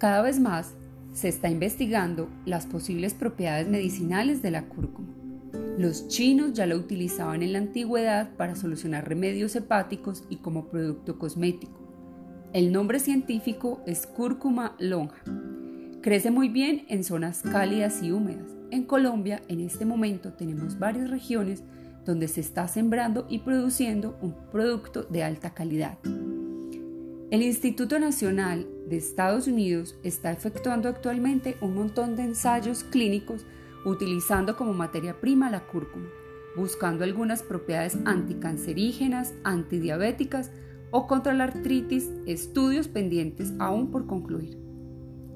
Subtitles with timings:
[0.00, 0.72] Cada vez más
[1.12, 5.12] se está investigando las posibles propiedades medicinales de la cúrcuma.
[5.76, 11.18] Los chinos ya lo utilizaban en la antigüedad para solucionar remedios hepáticos y como producto
[11.18, 11.78] cosmético.
[12.54, 15.22] El nombre científico es cúrcuma longa.
[16.00, 18.48] Crece muy bien en zonas cálidas y húmedas.
[18.70, 21.62] En Colombia, en este momento, tenemos varias regiones
[22.06, 25.98] donde se está sembrando y produciendo un producto de alta calidad.
[27.30, 33.46] El Instituto Nacional de Estados Unidos está efectuando actualmente un montón de ensayos clínicos
[33.86, 36.08] utilizando como materia prima la cúrcuma,
[36.56, 40.50] buscando algunas propiedades anticancerígenas, antidiabéticas
[40.90, 44.58] o contra la artritis, estudios pendientes aún por concluir.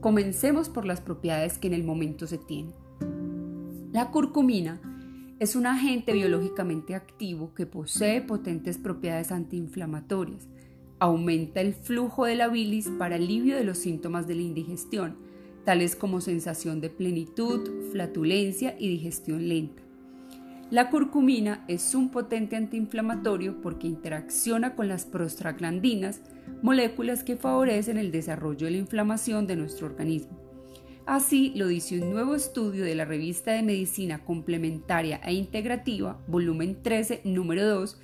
[0.01, 2.75] Comencemos por las propiedades que en el momento se tienen.
[3.93, 4.81] La curcumina
[5.39, 10.49] es un agente biológicamente activo que posee potentes propiedades antiinflamatorias.
[10.99, 15.17] Aumenta el flujo de la bilis para alivio de los síntomas de la indigestión,
[15.65, 19.83] tales como sensación de plenitud, flatulencia y digestión lenta.
[20.71, 26.21] La curcumina es un potente antiinflamatorio porque interacciona con las prostaglandinas,
[26.63, 30.44] moléculas que favorecen el desarrollo de la inflamación de nuestro organismo.
[31.07, 36.83] Así lo dice un nuevo estudio de la revista de Medicina Complementaria e Integrativa, volumen
[36.83, 38.01] 13, número 2,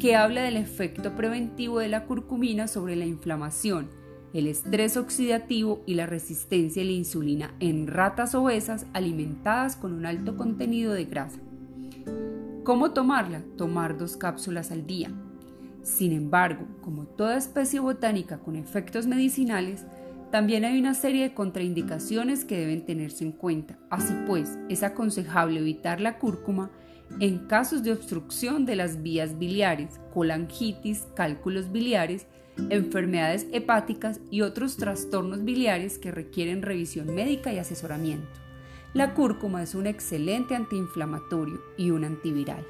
[0.00, 3.88] que habla del efecto preventivo de la curcumina sobre la inflamación,
[4.34, 10.04] el estrés oxidativo y la resistencia a la insulina en ratas obesas alimentadas con un
[10.04, 11.38] alto contenido de grasa.
[12.64, 13.44] ¿Cómo tomarla?
[13.56, 15.12] Tomar dos cápsulas al día.
[15.84, 19.86] Sin embargo, como toda especie botánica con efectos medicinales,
[20.30, 23.78] también hay una serie de contraindicaciones que deben tenerse en cuenta.
[23.90, 26.70] Así pues, es aconsejable evitar la cúrcuma
[27.18, 32.26] en casos de obstrucción de las vías biliares, colangitis, cálculos biliares,
[32.68, 38.28] enfermedades hepáticas y otros trastornos biliares que requieren revisión médica y asesoramiento.
[38.94, 42.64] La cúrcuma es un excelente antiinflamatorio y un antiviral.